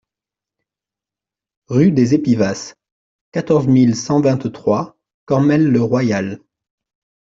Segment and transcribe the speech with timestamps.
[1.67, 2.73] Rue des Épivas,
[3.31, 6.39] quatorze mille cent vingt-trois Cormelles-le-Royal